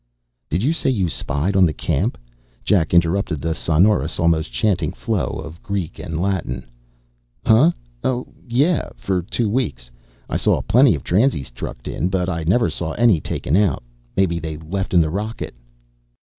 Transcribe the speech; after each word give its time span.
"Did 0.49 0.63
you 0.63 0.73
say 0.73 0.89
you 0.89 1.09
spied 1.09 1.55
on 1.55 1.63
the 1.63 1.75
camp?" 1.75 2.17
Jack 2.63 2.91
interrupted 2.91 3.39
the 3.39 3.53
sonorous, 3.53 4.19
almost 4.19 4.51
chanting 4.51 4.93
flow 4.93 5.39
of 5.45 5.61
Greek 5.61 5.99
and 5.99 6.19
Latin. 6.19 6.65
"Huh? 7.45 7.71
Oh, 8.03 8.25
yeah. 8.47 8.89
For 8.95 9.21
two 9.21 9.47
weeks. 9.47 9.91
I 10.27 10.37
saw 10.37 10.63
plenty 10.63 10.95
of 10.95 11.03
transies 11.03 11.51
trucked 11.51 11.87
in, 11.87 12.09
but 12.09 12.29
I 12.29 12.43
never 12.45 12.71
saw 12.71 12.93
any 12.93 13.21
taken 13.21 13.55
out. 13.55 13.83
Maybe 14.17 14.39
they 14.39 14.57
left 14.57 14.95
in 14.95 15.01
the 15.01 15.11
rocket." 15.11 15.53